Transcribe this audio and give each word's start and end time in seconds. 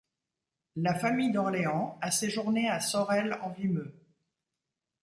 La 0.77 0.95
famille 0.95 1.31
d'Orléans 1.31 1.99
a 2.01 2.09
séjourné 2.09 2.67
à 2.67 2.79
Sorel-en-Vimeu. 2.79 3.93